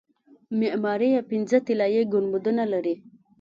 معماري 0.59 1.09
یې 1.15 1.21
پنځه 1.31 1.57
طلایي 1.67 2.01
ګنبدونه 2.13 2.63
لري. 2.73 2.95